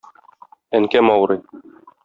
[0.79, 1.45] Әнкәм авырый